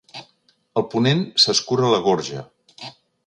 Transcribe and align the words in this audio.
El 0.81 0.85
ponent 0.93 1.21
s'escura 1.45 1.93
la 1.93 2.01
gorja. 2.09 2.47